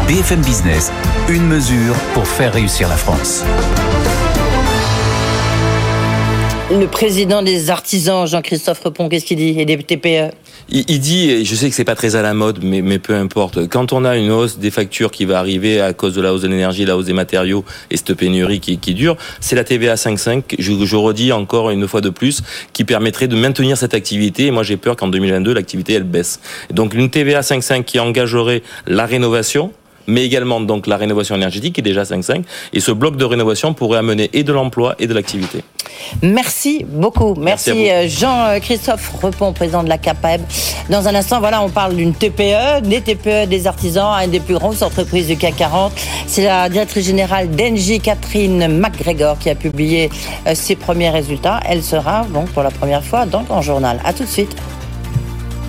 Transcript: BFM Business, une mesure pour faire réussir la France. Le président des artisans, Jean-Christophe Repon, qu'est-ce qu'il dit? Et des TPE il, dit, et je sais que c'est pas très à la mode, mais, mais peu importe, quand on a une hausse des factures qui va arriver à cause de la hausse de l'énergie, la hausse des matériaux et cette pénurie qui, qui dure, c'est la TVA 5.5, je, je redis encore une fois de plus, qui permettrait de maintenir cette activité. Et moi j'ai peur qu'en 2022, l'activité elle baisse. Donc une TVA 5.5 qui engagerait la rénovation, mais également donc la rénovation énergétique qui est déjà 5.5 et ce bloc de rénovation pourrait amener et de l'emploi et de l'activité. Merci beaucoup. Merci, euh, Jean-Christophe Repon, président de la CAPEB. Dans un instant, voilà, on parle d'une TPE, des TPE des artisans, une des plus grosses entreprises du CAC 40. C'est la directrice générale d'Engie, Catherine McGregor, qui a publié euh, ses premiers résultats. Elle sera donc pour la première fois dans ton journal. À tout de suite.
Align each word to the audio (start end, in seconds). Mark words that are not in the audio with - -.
BFM 0.00 0.40
Business, 0.40 0.90
une 1.28 1.46
mesure 1.46 1.94
pour 2.14 2.26
faire 2.26 2.54
réussir 2.54 2.88
la 2.88 2.96
France. 2.96 3.44
Le 6.70 6.86
président 6.86 7.42
des 7.42 7.68
artisans, 7.68 8.26
Jean-Christophe 8.26 8.80
Repon, 8.80 9.10
qu'est-ce 9.10 9.26
qu'il 9.26 9.36
dit? 9.36 9.54
Et 9.60 9.66
des 9.66 9.76
TPE 9.76 10.30
il, 10.70 11.00
dit, 11.00 11.30
et 11.30 11.44
je 11.44 11.54
sais 11.54 11.68
que 11.68 11.74
c'est 11.74 11.84
pas 11.84 11.94
très 11.94 12.16
à 12.16 12.22
la 12.22 12.32
mode, 12.32 12.60
mais, 12.62 12.80
mais 12.80 12.98
peu 12.98 13.14
importe, 13.14 13.68
quand 13.68 13.92
on 13.92 14.06
a 14.06 14.16
une 14.16 14.30
hausse 14.30 14.58
des 14.58 14.70
factures 14.70 15.10
qui 15.10 15.26
va 15.26 15.38
arriver 15.38 15.82
à 15.82 15.92
cause 15.92 16.14
de 16.14 16.22
la 16.22 16.32
hausse 16.32 16.40
de 16.40 16.48
l'énergie, 16.48 16.86
la 16.86 16.96
hausse 16.96 17.04
des 17.04 17.12
matériaux 17.12 17.62
et 17.90 17.98
cette 17.98 18.14
pénurie 18.14 18.60
qui, 18.60 18.78
qui 18.78 18.94
dure, 18.94 19.18
c'est 19.40 19.56
la 19.56 19.64
TVA 19.64 19.96
5.5, 19.96 20.54
je, 20.58 20.72
je 20.86 20.96
redis 20.96 21.32
encore 21.32 21.70
une 21.70 21.86
fois 21.86 22.00
de 22.00 22.08
plus, 22.08 22.42
qui 22.72 22.84
permettrait 22.84 23.28
de 23.28 23.36
maintenir 23.36 23.76
cette 23.76 23.92
activité. 23.92 24.46
Et 24.46 24.50
moi 24.50 24.62
j'ai 24.62 24.78
peur 24.78 24.96
qu'en 24.96 25.08
2022, 25.08 25.52
l'activité 25.52 25.92
elle 25.92 26.04
baisse. 26.04 26.40
Donc 26.70 26.94
une 26.94 27.10
TVA 27.10 27.40
5.5 27.40 27.84
qui 27.84 28.00
engagerait 28.00 28.62
la 28.86 29.04
rénovation, 29.04 29.72
mais 30.06 30.24
également 30.24 30.60
donc 30.60 30.86
la 30.86 30.96
rénovation 30.96 31.34
énergétique 31.34 31.74
qui 31.74 31.80
est 31.80 31.84
déjà 31.84 32.02
5.5 32.02 32.42
et 32.72 32.80
ce 32.80 32.92
bloc 32.92 33.16
de 33.16 33.24
rénovation 33.24 33.74
pourrait 33.74 33.98
amener 33.98 34.30
et 34.32 34.44
de 34.44 34.52
l'emploi 34.52 34.94
et 34.98 35.06
de 35.06 35.14
l'activité. 35.14 35.62
Merci 36.22 36.84
beaucoup. 36.86 37.34
Merci, 37.38 37.90
euh, 37.90 38.08
Jean-Christophe 38.08 39.12
Repon, 39.22 39.52
président 39.52 39.82
de 39.82 39.88
la 39.88 39.98
CAPEB. 39.98 40.40
Dans 40.90 41.08
un 41.08 41.14
instant, 41.14 41.40
voilà, 41.40 41.62
on 41.62 41.68
parle 41.68 41.96
d'une 41.96 42.14
TPE, 42.14 42.82
des 42.82 43.00
TPE 43.00 43.46
des 43.46 43.66
artisans, 43.66 44.12
une 44.22 44.30
des 44.30 44.40
plus 44.40 44.54
grosses 44.54 44.82
entreprises 44.82 45.26
du 45.26 45.36
CAC 45.36 45.56
40. 45.56 45.92
C'est 46.26 46.44
la 46.44 46.68
directrice 46.68 47.06
générale 47.06 47.50
d'Engie, 47.50 48.00
Catherine 48.00 48.68
McGregor, 48.68 49.38
qui 49.38 49.50
a 49.50 49.54
publié 49.54 50.10
euh, 50.46 50.54
ses 50.54 50.76
premiers 50.76 51.10
résultats. 51.10 51.60
Elle 51.68 51.82
sera 51.82 52.24
donc 52.32 52.48
pour 52.50 52.62
la 52.62 52.70
première 52.70 53.04
fois 53.04 53.26
dans 53.26 53.44
ton 53.44 53.60
journal. 53.62 54.00
À 54.04 54.12
tout 54.12 54.24
de 54.24 54.28
suite. 54.28 54.54